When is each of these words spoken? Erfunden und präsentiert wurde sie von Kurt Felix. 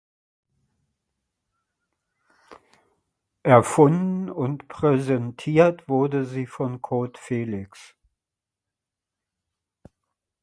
Erfunden 3.43 4.31
und 4.31 4.67
präsentiert 4.67 5.87
wurde 5.87 6.25
sie 6.25 6.47
von 6.47 6.81
Kurt 6.81 7.19
Felix. 7.19 7.93